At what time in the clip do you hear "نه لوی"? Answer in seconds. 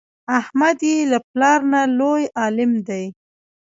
1.73-2.23